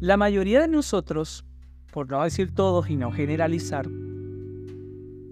La 0.00 0.16
mayoría 0.16 0.60
de 0.60 0.68
nosotros, 0.68 1.44
por 1.92 2.08
no 2.08 2.22
decir 2.22 2.54
todos 2.54 2.88
y 2.88 2.96
no 2.96 3.10
generalizar, 3.10 3.88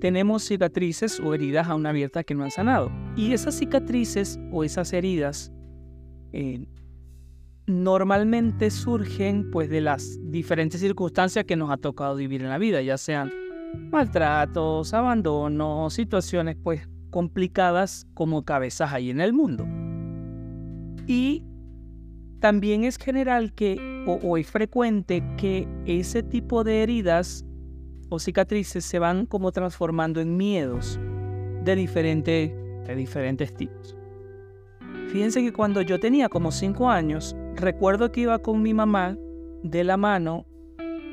tenemos 0.00 0.42
cicatrices 0.42 1.20
o 1.20 1.34
heridas 1.34 1.68
aún 1.68 1.86
abiertas 1.86 2.24
que 2.24 2.34
no 2.34 2.42
han 2.42 2.50
sanado. 2.50 2.90
Y 3.16 3.32
esas 3.32 3.56
cicatrices 3.56 4.38
o 4.52 4.64
esas 4.64 4.92
heridas 4.92 5.52
eh, 6.32 6.66
normalmente 7.66 8.70
surgen 8.70 9.50
pues 9.52 9.70
de 9.70 9.80
las 9.80 10.18
diferentes 10.30 10.80
circunstancias 10.80 11.44
que 11.44 11.56
nos 11.56 11.70
ha 11.70 11.76
tocado 11.76 12.16
vivir 12.16 12.42
en 12.42 12.48
la 12.48 12.58
vida, 12.58 12.82
ya 12.82 12.98
sean 12.98 13.32
maltratos, 13.92 14.92
abandono, 14.94 15.90
situaciones 15.90 16.56
pues 16.62 16.88
complicadas 17.10 18.06
como 18.14 18.44
cabezas 18.44 18.92
hay 18.92 19.10
en 19.10 19.20
el 19.20 19.32
mundo. 19.32 19.66
Y 21.06 21.44
también 22.40 22.84
es 22.84 22.98
general 22.98 23.52
que, 23.54 23.95
o, 24.06 24.36
es 24.36 24.46
frecuente 24.46 25.22
que 25.36 25.68
ese 25.84 26.22
tipo 26.22 26.64
de 26.64 26.82
heridas 26.82 27.44
o 28.08 28.18
cicatrices 28.18 28.84
se 28.84 28.98
van 28.98 29.26
como 29.26 29.52
transformando 29.52 30.20
en 30.20 30.36
miedos 30.36 31.00
de, 31.64 31.74
diferente, 31.74 32.54
de 32.86 32.94
diferentes 32.94 33.52
tipos. 33.54 33.96
Fíjense 35.08 35.42
que 35.42 35.52
cuando 35.52 35.82
yo 35.82 35.98
tenía 35.98 36.28
como 36.28 36.52
5 36.52 36.88
años, 36.88 37.36
recuerdo 37.54 38.12
que 38.12 38.22
iba 38.22 38.38
con 38.38 38.62
mi 38.62 38.74
mamá 38.74 39.16
de 39.62 39.84
la 39.84 39.96
mano 39.96 40.46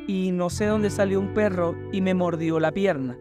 y 0.07 0.31
no 0.31 0.49
sé 0.49 0.65
dónde 0.65 0.89
salió 0.89 1.19
un 1.19 1.33
perro 1.33 1.75
y 1.91 2.01
me 2.01 2.13
mordió 2.13 2.59
la 2.59 2.71
pierna. 2.71 3.17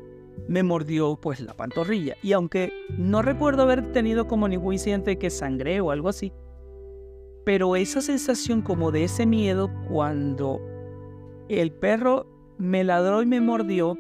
Me 0.49 0.63
mordió 0.63 1.17
pues 1.17 1.41
la 1.41 1.55
pantorrilla. 1.55 2.17
Y 2.23 2.33
aunque 2.33 2.73
no 2.99 3.23
recuerdo 3.23 3.63
haber 3.63 3.93
tenido 3.93 4.27
como 4.27 4.49
ningún 4.49 4.75
incidente 4.75 5.19
que 5.19 5.31
sangré 5.31 5.81
o 5.81 5.91
algo 5.91 6.09
así, 6.09 6.33
pero 7.45 7.77
esa 7.77 8.01
sensación 8.01 8.63
como 8.63 8.91
de 8.93 9.05
ese 9.05 9.27
miedo 9.27 9.71
cuando 9.89 10.61
el 11.49 11.73
perro 11.73 12.27
me 12.59 12.85
ladró 12.85 13.23
y 13.23 13.27
me 13.27 13.41
mordió 13.41 13.99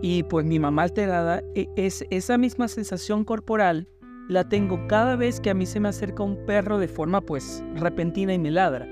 y 0.00 0.22
pues 0.24 0.46
mi 0.46 0.58
mamá 0.58 0.84
alterada, 0.84 1.42
e, 1.54 1.68
es 1.76 2.04
esa 2.10 2.38
misma 2.38 2.68
sensación 2.68 3.24
corporal 3.24 3.88
la 4.28 4.48
tengo 4.48 4.86
cada 4.86 5.16
vez 5.16 5.40
que 5.40 5.50
a 5.50 5.54
mí 5.54 5.66
se 5.66 5.80
me 5.80 5.88
acerca 5.88 6.22
un 6.22 6.44
perro 6.46 6.78
de 6.78 6.86
forma 6.86 7.20
pues 7.20 7.64
repentina 7.74 8.34
y 8.34 8.38
me 8.38 8.50
ladra. 8.50 8.86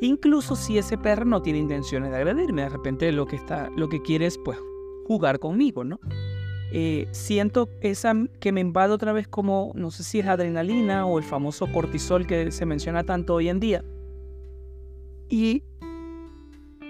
Incluso 0.00 0.56
si 0.56 0.78
ese 0.78 0.96
perro 0.98 1.24
no 1.24 1.42
tiene 1.42 1.58
intenciones 1.58 2.10
de 2.10 2.16
agredirme, 2.16 2.62
de 2.62 2.68
repente 2.68 3.12
lo 3.12 3.26
que, 3.26 3.36
está, 3.36 3.70
lo 3.76 3.88
que 3.88 4.02
quiere 4.02 4.26
es 4.26 4.38
pues 4.38 4.58
jugar 5.04 5.38
conmigo, 5.38 5.84
¿no? 5.84 6.00
Eh, 6.74 7.06
siento 7.10 7.68
esa 7.82 8.14
que 8.40 8.50
me 8.50 8.62
invade 8.62 8.94
otra 8.94 9.12
vez 9.12 9.28
como, 9.28 9.72
no 9.74 9.90
sé 9.90 10.04
si 10.04 10.20
es 10.20 10.26
adrenalina 10.26 11.04
o 11.04 11.18
el 11.18 11.24
famoso 11.24 11.70
cortisol 11.70 12.26
que 12.26 12.50
se 12.50 12.64
menciona 12.64 13.04
tanto 13.04 13.34
hoy 13.34 13.50
en 13.50 13.60
día. 13.60 13.84
Y 15.28 15.64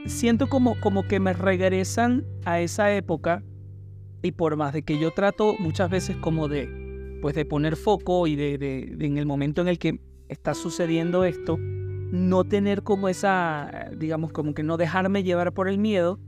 siento 0.07 0.49
como, 0.49 0.79
como 0.81 1.07
que 1.09 1.19
me 1.19 1.33
regresan 1.33 2.25
a 2.45 2.61
esa 2.61 2.95
época 2.95 3.43
y 4.23 4.33
por 4.33 4.57
más 4.57 4.73
de 4.73 4.83
que 4.83 4.99
yo 4.99 5.11
trato 5.11 5.57
muchas 5.59 5.91
veces 5.91 6.17
como 6.17 6.47
de 6.47 6.83
pues 7.21 7.35
de 7.37 7.45
poner 7.45 7.77
foco 7.77 8.27
y 8.27 8.35
de, 8.35 8.95
en 8.99 9.17
el 9.17 9.27
momento 9.27 9.63
en 9.63 9.69
el 9.69 9.79
que 9.79 10.01
está 10.29 10.55
sucediendo 10.55 11.25
esto, 11.25 11.57
no 11.57 12.45
tener 12.45 12.83
como 12.83 13.09
esa, 13.09 13.91
digamos, 13.97 14.33
como 14.33 14.55
que 14.55 14.65
no 14.65 14.77
dejarme 14.77 15.23
llevar 15.23 15.53
por 15.53 15.69
el 15.69 15.79
miedo 15.79 16.19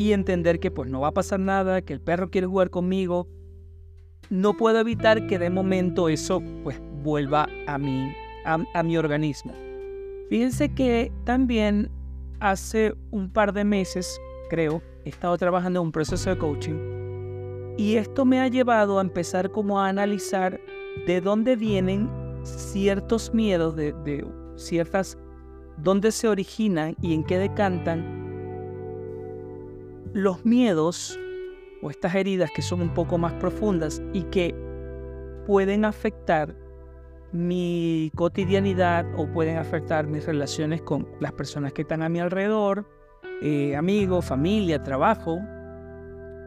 y 0.00 0.14
entender 0.14 0.60
que 0.60 0.70
pues 0.70 0.88
no 0.88 1.02
va 1.02 1.08
a 1.08 1.12
pasar 1.12 1.40
nada, 1.40 1.82
que 1.82 1.92
el 1.92 2.00
perro 2.00 2.30
quiere 2.30 2.46
jugar 2.46 2.70
conmigo, 2.70 3.28
no 4.30 4.56
puedo 4.56 4.80
evitar 4.80 5.26
que 5.26 5.38
de 5.38 5.50
momento 5.50 6.08
eso 6.08 6.42
pues 6.64 6.80
vuelva 7.02 7.46
a 7.66 7.76
mi, 7.76 8.10
a 8.46 8.82
mi 8.82 8.96
organismo. 8.96 9.52
Fíjense 10.30 10.70
que 10.72 11.12
también 11.24 11.90
hace 12.38 12.94
un 13.10 13.30
par 13.30 13.52
de 13.52 13.62
meses, 13.62 14.18
creo, 14.48 14.80
he 15.04 15.10
estado 15.10 15.36
trabajando 15.36 15.80
en 15.80 15.86
un 15.88 15.92
proceso 15.92 16.30
de 16.30 16.38
coaching 16.38 17.74
y 17.76 17.96
esto 17.96 18.24
me 18.24 18.40
ha 18.40 18.48
llevado 18.48 19.00
a 19.00 19.02
empezar 19.02 19.50
como 19.50 19.82
a 19.82 19.88
analizar 19.88 20.58
de 21.06 21.20
dónde 21.20 21.56
vienen 21.56 22.08
ciertos 22.42 23.34
miedos, 23.34 23.76
de, 23.76 24.26
ciertas, 24.56 25.18
dónde 25.76 26.10
se 26.10 26.26
originan 26.26 26.96
y 27.02 27.12
en 27.12 27.22
qué 27.22 27.36
decantan 27.36 28.19
los 30.12 30.44
miedos 30.44 31.18
o 31.82 31.90
estas 31.90 32.14
heridas 32.14 32.50
que 32.54 32.62
son 32.62 32.82
un 32.82 32.94
poco 32.94 33.18
más 33.18 33.32
profundas 33.34 34.02
y 34.12 34.22
que 34.24 34.54
pueden 35.46 35.84
afectar 35.84 36.54
mi 37.32 38.10
cotidianidad 38.16 39.06
o 39.16 39.26
pueden 39.30 39.56
afectar 39.56 40.06
mis 40.06 40.26
relaciones 40.26 40.82
con 40.82 41.08
las 41.20 41.32
personas 41.32 41.72
que 41.72 41.82
están 41.82 42.02
a 42.02 42.08
mi 42.08 42.18
alrededor, 42.20 42.86
eh, 43.40 43.76
amigos, 43.76 44.24
familia, 44.24 44.82
trabajo. 44.82 45.38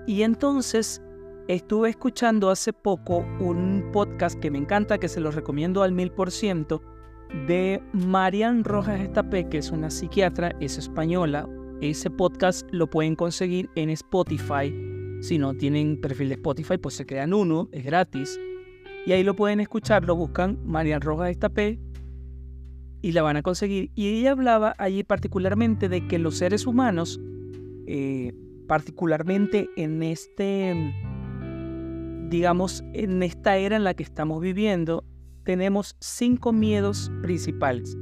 Y 0.06 0.24
entonces 0.24 1.02
Estuve 1.50 1.90
escuchando 1.90 2.50
hace 2.50 2.72
poco 2.72 3.18
un 3.42 3.90
podcast 3.92 4.40
que 4.40 4.50
me 4.50 4.58
encanta, 4.58 4.98
que 4.98 5.10
se 5.10 5.20
lo 5.20 5.30
recomiendo 5.30 5.84
al 5.84 5.92
mil 5.92 6.10
por 6.10 6.32
ciento, 6.32 6.82
de 7.48 7.84
Marian 7.92 8.64
Rojas 8.64 9.02
Estapé, 9.02 9.50
que 9.50 9.58
es 9.58 9.70
una 9.70 9.90
psiquiatra, 9.90 10.54
es 10.62 10.78
española. 10.78 11.46
Ese 11.84 12.10
podcast 12.10 12.66
lo 12.72 12.90
pueden 12.90 13.14
conseguir 13.18 13.70
en 13.76 13.90
Spotify. 13.90 14.74
Si 15.20 15.38
no 15.38 15.54
tienen 15.54 16.00
perfil 16.00 16.30
de 16.30 16.36
Spotify, 16.36 16.78
pues 16.78 16.96
se 16.96 17.06
crean 17.06 17.34
uno, 17.34 17.68
es 17.74 17.84
gratis. 17.84 18.40
Y 19.06 19.12
ahí 19.12 19.22
lo 19.22 19.36
pueden 19.36 19.60
escuchar, 19.60 20.06
lo 20.06 20.16
buscan 20.16 20.58
Marian 20.64 21.02
Rojas 21.02 21.32
Estapé 21.32 21.82
y 23.02 23.12
la 23.12 23.22
van 23.22 23.36
a 23.36 23.42
conseguir. 23.42 23.92
Y 23.96 24.08
ella 24.08 24.32
hablaba 24.32 24.74
allí 24.78 25.04
particularmente 25.04 25.90
de 25.90 26.08
que 26.08 26.20
los 26.20 26.38
seres 26.38 26.66
humanos, 26.66 27.20
eh, 27.86 28.32
particularmente 28.66 29.70
en 29.76 30.04
este 30.04 30.94
digamos, 32.30 32.82
en 32.94 33.22
esta 33.24 33.58
era 33.58 33.76
en 33.76 33.84
la 33.84 33.94
que 33.94 34.04
estamos 34.04 34.42
viviendo, 34.42 35.04
tenemos 35.44 35.98
cinco 36.00 36.54
miedos 36.54 37.12
principales. 37.22 37.98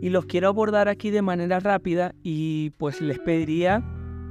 Y 0.00 0.10
los 0.10 0.26
quiero 0.26 0.48
abordar 0.48 0.88
aquí 0.88 1.10
de 1.10 1.22
manera 1.22 1.60
rápida 1.60 2.14
y 2.22 2.70
pues 2.78 3.00
les 3.00 3.18
pediría 3.18 3.82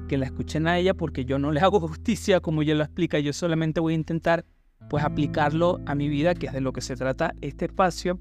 que 0.08 0.18
la 0.18 0.26
escuchen 0.26 0.68
a 0.68 0.78
ella 0.78 0.94
porque 0.94 1.26
yo 1.26 1.40
no 1.40 1.52
le 1.52 1.60
hago 1.62 1.80
justicia 1.80 2.40
como 2.40 2.62
ella 2.62 2.76
lo 2.76 2.84
explica, 2.84 3.20
yo 3.20 3.34
solamente 3.34 3.80
voy 3.80 3.94
a 3.94 3.98
intentar 3.98 4.46
pues 4.90 5.04
aplicarlo 5.04 5.80
a 5.86 5.96
mi 5.96 6.10
vida, 6.10 6.36
que 6.36 6.48
es 6.48 6.54
de 6.54 6.62
lo 6.62 6.74
que 6.74 6.82
se 6.82 6.96
trata 6.96 7.34
este 7.42 7.66
espacio. 7.66 8.20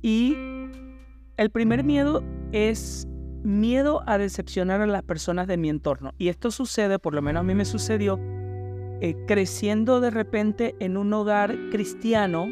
Y 0.00 0.36
el 1.36 1.50
primer 1.50 1.84
miedo 1.84 2.22
es 2.52 3.06
miedo 3.42 4.02
a 4.06 4.18
decepcionar 4.18 4.80
a 4.80 4.86
las 4.86 5.02
personas 5.02 5.46
de 5.46 5.56
mi 5.56 5.68
entorno. 5.68 6.12
Y 6.18 6.28
esto 6.28 6.50
sucede, 6.50 6.98
por 6.98 7.14
lo 7.14 7.22
menos 7.22 7.40
a 7.40 7.44
mí 7.44 7.54
me 7.54 7.64
sucedió, 7.64 8.18
eh, 9.00 9.16
creciendo 9.26 10.00
de 10.00 10.10
repente 10.10 10.74
en 10.80 10.96
un 10.96 11.12
hogar 11.12 11.56
cristiano, 11.70 12.48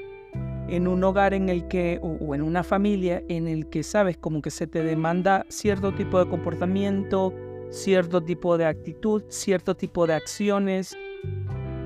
en 0.69 0.89
un 0.89 1.03
hogar 1.05 1.35
en 1.35 1.49
el 1.49 1.69
que, 1.69 2.01
o, 2.03 2.35
en 2.35 2.43
una 2.43 2.63
familia 2.63 3.23
en 3.29 3.49
el 3.49 3.69
que, 3.69 3.83
sabes, 3.83 4.17
como 4.17 4.43
que 4.43 4.51
se 4.51 4.67
te 4.67 4.83
demanda 4.83 5.47
cierto 5.49 5.93
tipo 5.95 6.19
de 6.19 6.29
comportamiento, 6.29 7.33
cierto 7.71 8.23
tipo 8.23 8.59
de 8.59 8.67
actitud, 8.67 9.23
cierto 9.29 9.77
tipo 9.77 10.07
de 10.07 10.15
acciones. 10.15 10.97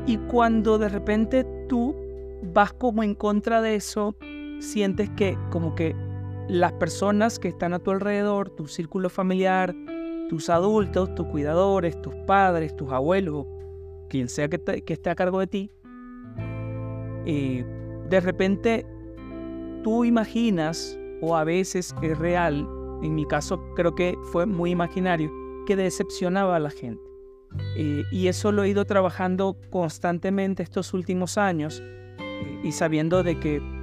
Y 0.07 0.17
cuando 0.17 0.79
de 0.79 0.89
repente 0.89 1.45
tú 1.69 1.95
vas 2.43 2.73
como 2.73 3.03
en 3.03 3.15
contra 3.15 3.61
de 3.61 3.75
eso, 3.75 4.17
sientes 4.61 5.11
que 5.11 5.37
como 5.51 5.75
que 5.75 5.95
las 6.49 6.73
personas 6.73 7.39
que 7.39 7.49
están 7.49 7.75
a 7.75 7.79
tu 7.79 7.91
alrededor, 7.91 8.51
tu 8.51 8.67
círculo 8.67 9.09
familiar, 9.09 9.75
tus 10.29 10.49
adultos, 10.49 11.15
tus 11.15 11.27
cuidadores, 11.27 12.01
tus 12.03 12.15
padres, 12.27 12.75
tus 12.77 12.91
abuelos, 12.91 13.47
quien 14.09 14.29
sea 14.29 14.49
que, 14.49 14.83
esté 14.87 15.11
a 15.11 15.15
cargo 15.15 15.39
de 15.41 15.47
ti, 15.47 15.71
eh, 17.27 17.65
de 18.11 18.21
repente 18.21 18.85
tú 19.85 20.05
imaginas, 20.05 20.99
o 21.23 21.37
a 21.37 21.45
veces 21.45 21.95
es 22.03 22.19
real, 22.19 22.69
en 23.03 23.15
mi 23.15 23.25
caso 23.25 23.63
creo 23.77 23.95
que 23.95 24.17
fue 24.33 24.47
muy 24.47 24.71
imaginario, 24.71 25.33
que 25.67 25.77
decepcionaba 25.77 26.57
a 26.57 26.59
la 26.59 26.71
gente. 26.71 27.01
Eh, 27.77 28.03
y 28.11 28.27
eso 28.27 28.53
lo 28.53 28.65
he 28.65 28.69
ido 28.69 28.85
trabajando 28.85 29.57
constantemente 29.71 30.63
estos 30.63 30.93
últimos 30.93 31.39
años 31.39 31.81
eh, 31.81 32.61
y 32.63 32.73
sabiendo 32.73 33.23
de 33.23 33.39
que 33.39 33.81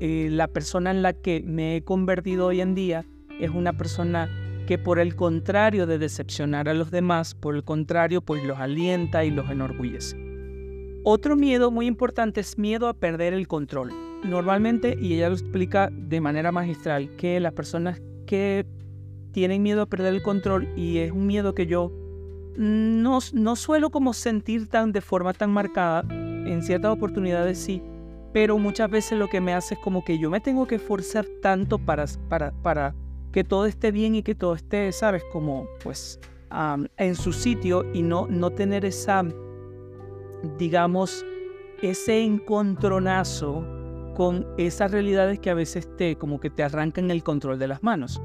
la 0.00 0.48
persona 0.48 0.90
en 0.92 1.02
la 1.02 1.12
que 1.12 1.42
me 1.44 1.76
he 1.76 1.84
convertido 1.84 2.46
hoy 2.46 2.62
en 2.62 2.74
día 2.74 3.04
es 3.38 3.50
una 3.50 3.74
persona 3.74 4.30
que 4.66 4.78
por 4.78 4.98
el 4.98 5.14
contrario 5.14 5.86
de 5.86 5.98
decepcionar 5.98 6.70
a 6.70 6.74
los 6.74 6.90
demás, 6.90 7.34
por 7.34 7.54
el 7.54 7.64
contrario, 7.64 8.22
pues 8.22 8.42
los 8.42 8.58
alienta 8.58 9.24
y 9.24 9.30
los 9.30 9.50
enorgullece. 9.50 10.29
Otro 11.02 11.34
miedo 11.34 11.70
muy 11.70 11.86
importante 11.86 12.40
es 12.40 12.58
miedo 12.58 12.88
a 12.88 12.94
perder 12.94 13.32
el 13.32 13.48
control. 13.48 13.90
Normalmente, 14.22 14.98
y 15.00 15.14
ella 15.14 15.28
lo 15.28 15.34
explica 15.34 15.88
de 15.90 16.20
manera 16.20 16.52
magistral, 16.52 17.16
que 17.16 17.40
las 17.40 17.54
personas 17.54 18.02
que 18.26 18.66
tienen 19.32 19.62
miedo 19.62 19.82
a 19.82 19.86
perder 19.86 20.14
el 20.14 20.22
control, 20.22 20.68
y 20.76 20.98
es 20.98 21.12
un 21.12 21.26
miedo 21.26 21.54
que 21.54 21.66
yo 21.66 21.90
no, 22.56 23.20
no 23.32 23.56
suelo 23.56 23.90
como 23.90 24.12
sentir 24.12 24.68
tan 24.68 24.92
de 24.92 25.00
forma 25.00 25.32
tan 25.32 25.50
marcada, 25.50 26.04
en 26.10 26.62
ciertas 26.62 26.92
oportunidades 26.92 27.58
sí, 27.58 27.82
pero 28.32 28.58
muchas 28.58 28.90
veces 28.90 29.18
lo 29.18 29.28
que 29.28 29.40
me 29.40 29.54
hace 29.54 29.74
es 29.74 29.80
como 29.80 30.04
que 30.04 30.18
yo 30.18 30.30
me 30.30 30.40
tengo 30.40 30.66
que 30.66 30.76
esforzar 30.76 31.26
tanto 31.40 31.78
para, 31.78 32.04
para, 32.28 32.52
para 32.62 32.94
que 33.32 33.44
todo 33.44 33.66
esté 33.66 33.90
bien 33.90 34.14
y 34.14 34.22
que 34.22 34.34
todo 34.34 34.54
esté, 34.54 34.92
sabes, 34.92 35.22
como 35.32 35.66
pues 35.82 36.20
en 36.98 37.14
su 37.14 37.32
sitio 37.32 37.84
y 37.94 38.02
no, 38.02 38.26
no 38.26 38.50
tener 38.50 38.84
esa, 38.84 39.24
digamos, 40.58 41.24
ese 41.82 42.22
encontronazo 42.22 43.64
con 44.14 44.46
esas 44.58 44.90
realidades 44.90 45.38
que 45.38 45.50
a 45.50 45.54
veces 45.54 45.88
te, 45.96 46.16
como 46.16 46.40
que 46.40 46.50
te 46.50 46.62
arrancan 46.62 47.10
el 47.10 47.22
control 47.22 47.58
de 47.58 47.68
las 47.68 47.82
manos. 47.82 48.20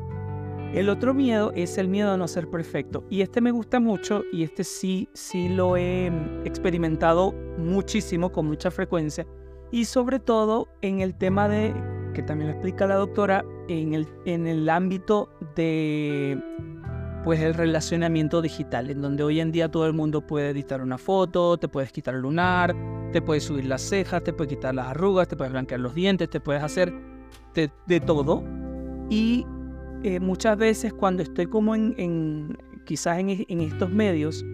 El 0.74 0.90
otro 0.90 1.14
miedo 1.14 1.54
es 1.56 1.78
el 1.78 1.88
miedo 1.88 2.12
a 2.12 2.18
no 2.18 2.28
ser 2.28 2.50
perfecto. 2.50 3.06
Y 3.10 3.22
este 3.22 3.40
me 3.40 3.52
gusta 3.52 3.80
mucho 3.80 4.24
y 4.34 4.44
este 4.44 4.66
sí, 4.66 5.08
sí 5.14 5.48
lo 5.48 5.78
he 5.78 6.08
experimentado 6.44 7.34
muchísimo, 7.58 8.32
con 8.32 8.48
mucha 8.48 8.72
frecuencia. 8.72 9.26
Y 9.72 9.86
sobre 9.86 10.20
todo 10.20 10.68
en 10.82 11.00
el 11.00 11.16
tema 11.16 11.48
de, 11.48 11.74
que 12.14 12.24
también 12.24 12.50
lo 12.50 12.56
explica 12.56 12.88
la 12.88 12.96
doctora, 12.96 13.46
en 13.70 13.94
el, 13.94 14.08
en 14.26 14.48
el 14.48 14.68
ámbito 14.68 15.30
de 15.56 16.38
pues 17.26 17.40
el 17.42 17.56
relacionamiento 17.56 18.40
digital, 18.40 18.92
en 18.92 19.02
donde 19.02 19.24
hoy 19.24 19.40
en 19.40 19.52
día 19.52 19.68
todo 19.68 19.88
el 19.88 19.94
mundo 19.94 20.28
puede 20.28 20.52
editar 20.52 20.80
una 20.80 21.00
foto, 21.00 21.58
te 21.58 21.68
puedes 21.68 21.92
quitar 21.92 22.14
el 22.14 22.22
lunar, 22.22 22.76
te 23.12 23.20
puedes 23.20 23.46
subir 23.46 23.66
las 23.66 23.82
cejas, 23.82 24.24
te 24.24 24.32
puedes 24.32 24.54
quitar 24.54 24.76
las 24.76 24.90
arrugas, 24.90 25.28
te 25.28 25.36
puedes 25.36 25.52
blanquear 25.52 25.80
los 25.80 25.96
dientes, 25.96 26.30
te 26.30 26.40
puedes 26.40 26.62
hacer 26.62 26.94
de, 27.56 28.00
todo. 28.00 28.44
Y 29.10 29.44
eh, 30.04 30.20
muchas 30.20 30.56
veces 30.56 30.94
cuando 30.94 31.24
estoy 31.24 31.48
como 31.48 31.74
en, 31.74 32.60
quizás 32.86 33.18
en, 33.18 33.60
estos 33.60 33.90
medios, 33.90 34.46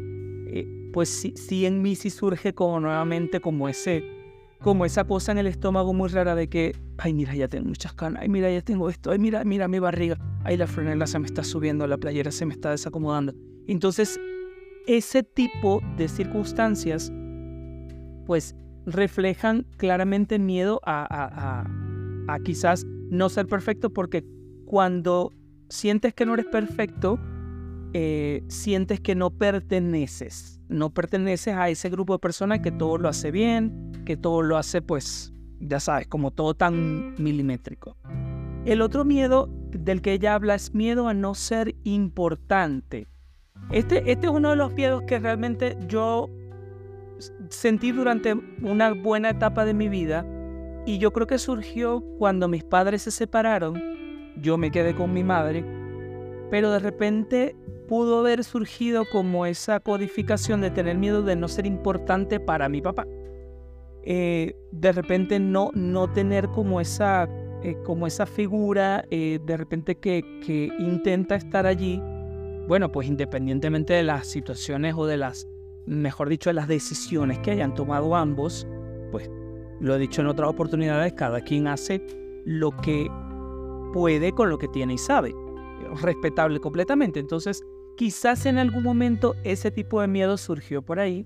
eh, 0.47 0.65
pues 0.94 1.09
sí 1.35 1.65
en 1.65 1.81
mí 1.81 1.95
sí 1.95 2.09
surge 2.09 2.53
como 2.53 2.79
nuevamente 2.79 3.41
como 3.41 3.68
ese 3.68 4.20
como 4.62 4.86
esa 4.86 5.04
cosa 5.06 5.31
en 5.31 5.40
el 5.40 5.48
estómago 5.48 5.94
muy 5.94 6.10
rara 6.10 6.36
de 6.36 6.48
que, 6.48 6.75
ay, 6.98 7.13
mira, 7.13 7.36
ya 7.36 7.48
tengo 7.48 7.68
muchas 7.68 7.94
canas, 7.94 8.22
ay, 8.22 8.30
mira, 8.30 8.52
ya 8.52 8.62
tengo 8.62 8.90
esto, 8.90 9.12
ay, 9.12 9.19
mira, 9.19 9.44
mira 9.44 9.68
mi 9.68 9.80
barriga, 9.80 10.18
ay, 10.44 10.58
la 10.58 10.68
franela 10.68 11.08
se 11.08 11.19
me 11.19 11.25
está 11.25 11.44
subiendo, 11.44 11.88
la 11.88 11.98
playera 11.98 12.31
se 12.31 12.46
me 12.46 12.54
está 12.54 12.69
desacomodando. 12.69 13.34
Entonces, 13.68 14.19
ese 14.88 15.24
tipo 15.24 15.81
de 15.98 16.08
circunstancias, 16.08 17.12
pues, 18.25 18.56
reflejan 18.86 19.66
claramente 19.78 20.40
miedo 20.40 20.80
a, 20.84 21.06
a, 21.10 22.34
a 22.34 22.40
quizás 22.40 22.86
no 23.10 23.30
ser 23.30 23.48
perfecto, 23.48 23.92
porque 23.92 24.24
cuando 24.66 25.34
sientes 25.69 26.14
que 26.14 26.25
no 26.25 26.34
eres 26.34 26.48
perfecto, 26.48 27.19
eh, 27.94 28.44
sientes 28.48 29.00
que 29.00 29.16
no 29.16 29.32
perteneces, 29.32 30.62
no 30.70 30.94
perteneces 30.94 31.56
a 31.56 31.70
ese 31.70 31.90
grupo 31.90 32.14
de 32.14 32.20
personas 32.20 32.60
que 32.60 32.72
todo 32.72 32.98
lo 32.98 33.10
hace 33.10 33.32
bien, 33.32 33.92
que 34.06 34.18
todo 34.18 34.42
lo 34.42 34.58
hace 34.58 34.82
pues, 34.82 35.34
ya 35.60 35.80
sabes, 35.80 36.08
como 36.08 36.32
todo 36.32 36.54
tan 36.54 37.16
milimétrico. 37.22 37.98
El 38.66 38.82
otro 38.82 39.06
miedo 39.06 39.50
del 39.72 40.02
que 40.02 40.14
ella 40.14 40.36
habla 40.36 40.56
es 40.56 40.74
miedo 40.74 41.08
a 41.08 41.14
no 41.14 41.34
ser 41.34 41.76
importante. 41.84 43.08
Este, 43.72 44.12
este 44.12 44.28
es 44.28 44.32
uno 44.34 44.52
de 44.52 44.56
los 44.56 44.74
miedos 44.74 45.04
que 45.04 45.20
realmente 45.20 45.78
yo 45.88 46.30
sentí 47.50 47.92
durante 47.92 48.34
una 48.62 48.94
buena 48.94 49.30
etapa 49.30 49.66
de 49.66 49.74
mi 49.74 49.90
vida 49.90 50.26
y 50.86 50.98
yo 50.98 51.12
creo 51.12 51.28
que 51.28 51.38
surgió 51.38 52.02
cuando 52.18 52.48
mis 52.48 52.64
padres 52.64 53.04
se 53.04 53.12
separaron, 53.12 53.82
yo 54.38 54.58
me 54.58 54.72
quedé 54.72 54.96
con 54.96 55.14
mi 55.14 55.24
madre, 55.24 55.64
pero 56.50 56.72
de 56.72 56.80
repente 56.80 57.56
pudo 57.92 58.20
haber 58.20 58.46
surgido 58.46 59.04
como 59.04 59.46
esa 59.46 59.82
codificación 59.82 60.62
de 60.62 60.72
tener 60.72 60.98
miedo 60.98 61.24
de 61.24 61.36
no 61.36 61.50
ser 61.50 61.66
importante 61.66 62.40
para 62.40 62.70
mi 62.70 62.82
papá. 62.82 63.06
Eh, 64.04 64.56
de 64.72 64.94
repente 64.94 65.42
no, 65.42 65.72
no 65.74 66.10
tener 66.10 66.48
como 66.48 66.80
esa, 66.80 67.28
eh, 67.64 67.76
como 67.84 68.08
esa 68.08 68.26
figura, 68.26 69.04
eh, 69.12 69.40
de 69.46 69.58
repente 69.58 69.96
que, 69.96 70.24
que 70.40 70.70
intenta 70.80 71.36
estar 71.36 71.66
allí, 71.66 72.02
bueno, 72.66 72.94
pues 72.94 73.10
independientemente 73.10 73.92
de 73.92 74.04
las 74.04 74.26
situaciones 74.26 74.94
o 74.96 75.06
de 75.06 75.18
las, 75.18 75.50
mejor 75.86 76.30
dicho, 76.30 76.50
de 76.50 76.54
las 76.54 76.70
decisiones 76.70 77.40
que 77.40 77.52
hayan 77.52 77.76
tomado 77.76 78.16
ambos, 78.16 78.66
pues 79.12 79.30
lo 79.82 79.94
he 79.94 80.00
dicho 80.00 80.22
en 80.22 80.28
otras 80.28 80.50
oportunidades, 80.50 81.12
cada 81.12 81.42
quien 81.42 81.68
hace 81.68 82.02
lo 82.46 82.72
que 82.72 83.12
puede 83.92 84.32
con 84.32 84.50
lo 84.50 84.58
que 84.58 84.70
tiene 84.70 84.94
y 84.94 84.98
sabe, 84.98 85.36
respetable 86.02 86.62
completamente. 86.62 87.20
Entonces, 87.20 87.62
Quizás 87.98 88.46
en 88.46 88.58
algún 88.58 88.84
momento 88.84 89.36
ese 89.44 89.72
tipo 89.72 90.02
de 90.02 90.08
miedo 90.08 90.38
surgió 90.38 90.82
por 90.82 91.00
ahí. 91.00 91.26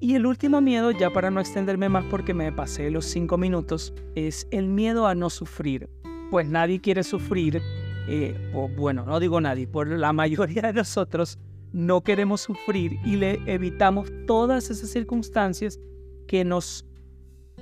Y 0.00 0.14
el 0.16 0.26
último 0.26 0.60
miedo, 0.60 0.90
ya 0.90 1.10
para 1.10 1.30
no 1.30 1.40
extenderme 1.40 1.88
más 1.88 2.04
porque 2.10 2.34
me 2.34 2.52
pasé 2.52 2.90
los 2.90 3.06
cinco 3.06 3.38
minutos, 3.38 3.94
es 4.14 4.46
el 4.50 4.66
miedo 4.66 5.06
a 5.06 5.14
no 5.14 5.30
sufrir. 5.30 5.88
Pues 6.30 6.48
nadie 6.48 6.80
quiere 6.80 7.04
sufrir, 7.04 7.62
eh, 8.08 8.34
o 8.54 8.68
bueno, 8.68 9.06
no 9.06 9.20
digo 9.20 9.40
nadie, 9.40 9.66
por 9.66 9.88
la 9.88 10.12
mayoría 10.12 10.62
de 10.62 10.72
nosotros 10.74 11.38
no 11.72 12.02
queremos 12.02 12.42
sufrir 12.42 12.98
y 13.04 13.16
le 13.16 13.40
evitamos 13.46 14.08
todas 14.26 14.70
esas 14.70 14.90
circunstancias 14.90 15.80
que 16.28 16.44
nos 16.44 16.84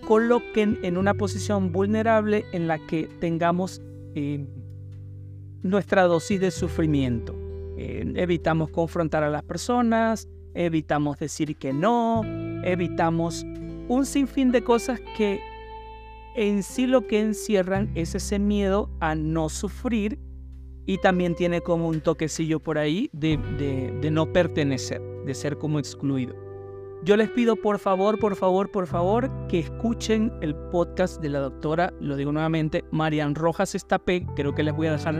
coloquen 0.07 0.79
en 0.83 0.97
una 0.99 1.15
posición 1.15 1.73
vulnerable 1.73 2.45
en 2.53 2.67
la 2.67 2.79
que 2.87 3.09
tengamos 3.21 3.81
eh, 4.15 4.47
nuestra 5.63 6.03
dosis 6.03 6.41
de 6.41 6.51
sufrimiento. 6.51 7.42
Eh, 7.77 8.13
evitamos 8.17 8.71
confrontar 8.71 9.23
a 9.23 9.31
las 9.31 9.43
personas, 9.43 10.29
evitamos 10.55 11.19
decir 11.19 11.57
que 11.57 11.73
no, 11.73 12.23
evitamos 12.65 13.45
un 13.89 14.07
sinfín 14.07 14.53
de 14.53 14.63
cosas 14.63 15.01
que 15.17 15.41
en 16.35 16.63
sí 16.63 16.87
lo 16.87 17.07
que 17.07 17.21
encierran 17.21 17.91
es 17.95 18.15
ese 18.15 18.39
miedo 18.39 18.91
a 19.01 19.15
no 19.15 19.49
sufrir 19.49 20.19
y 20.87 20.99
también 20.99 21.35
tiene 21.35 21.61
como 21.61 21.89
un 21.89 22.01
toquecillo 22.01 22.61
por 22.61 22.79
ahí 22.79 23.09
de, 23.13 23.37
de 24.01 24.11
no 24.11 24.33
pertenecer, 24.33 25.01
de 25.25 25.35
ser 25.35 25.59
como 25.59 25.79
excluido. 25.79 26.35
Yo 27.05 27.17
les 27.17 27.31
pido 27.31 27.57
por 27.57 27.81
favor, 27.81 28.21
por 28.21 28.37
favor, 28.37 28.71
por 28.71 28.87
favor, 28.87 29.29
que 29.49 29.59
escuchen 29.59 30.33
el 30.41 30.55
podcast 30.55 31.21
de 31.21 31.31
la 31.31 31.41
doctora, 31.41 31.93
lo 32.01 32.15
digo 32.17 32.31
nuevamente, 32.31 32.85
Marian 32.93 33.35
Rojas 33.35 33.75
Estapé, 33.75 34.25
creo 34.37 34.55
que 34.55 34.63
les 34.63 34.73
voy 34.73 34.87
a 34.87 34.93
dejar 34.93 35.17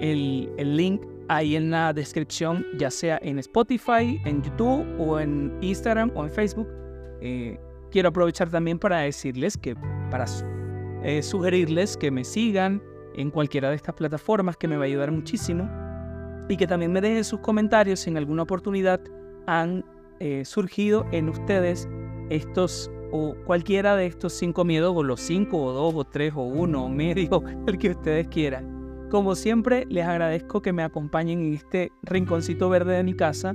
el, 0.00 0.50
el 0.56 0.76
link 0.78 1.02
ahí 1.30 1.54
en 1.54 1.70
la 1.70 1.92
descripción, 1.92 2.66
ya 2.76 2.90
sea 2.90 3.20
en 3.22 3.38
Spotify, 3.38 4.20
en 4.24 4.42
YouTube 4.42 4.84
o 4.98 5.20
en 5.20 5.56
Instagram 5.60 6.10
o 6.16 6.24
en 6.24 6.30
Facebook. 6.30 6.66
Eh, 7.20 7.56
quiero 7.92 8.08
aprovechar 8.08 8.50
también 8.50 8.80
para 8.80 8.98
decirles 8.98 9.56
que, 9.56 9.76
para 10.10 10.24
eh, 11.04 11.22
sugerirles 11.22 11.96
que 11.96 12.10
me 12.10 12.24
sigan 12.24 12.82
en 13.14 13.30
cualquiera 13.30 13.70
de 13.70 13.76
estas 13.76 13.94
plataformas, 13.94 14.56
que 14.56 14.66
me 14.66 14.76
va 14.76 14.82
a 14.82 14.86
ayudar 14.86 15.12
muchísimo. 15.12 15.70
Y 16.48 16.56
que 16.56 16.66
también 16.66 16.90
me 16.90 17.00
dejen 17.00 17.22
sus 17.22 17.38
comentarios 17.38 18.00
si 18.00 18.10
en 18.10 18.16
alguna 18.16 18.42
oportunidad 18.42 19.00
han 19.46 19.84
eh, 20.18 20.44
surgido 20.44 21.06
en 21.12 21.28
ustedes 21.28 21.88
estos 22.28 22.90
o 23.12 23.36
cualquiera 23.44 23.94
de 23.94 24.06
estos 24.06 24.32
cinco 24.32 24.64
miedos, 24.64 24.92
o 24.96 25.04
los 25.04 25.20
cinco, 25.20 25.62
o 25.62 25.72
dos, 25.72 25.94
o 25.94 26.04
tres, 26.04 26.32
o 26.34 26.42
uno, 26.42 26.86
o 26.86 26.88
medio, 26.88 27.42
el 27.68 27.78
que 27.78 27.90
ustedes 27.90 28.26
quieran. 28.26 28.79
Como 29.10 29.34
siempre, 29.34 29.86
les 29.88 30.06
agradezco 30.06 30.62
que 30.62 30.72
me 30.72 30.84
acompañen 30.84 31.40
en 31.40 31.54
este 31.54 31.90
rinconcito 32.02 32.70
verde 32.70 32.96
de 32.96 33.02
mi 33.02 33.14
casa 33.14 33.54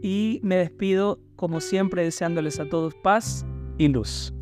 y 0.00 0.38
me 0.44 0.56
despido 0.56 1.18
como 1.34 1.60
siempre 1.60 2.04
deseándoles 2.04 2.60
a 2.60 2.68
todos 2.68 2.94
paz 2.94 3.44
y 3.76 3.88
luz. 3.88 4.32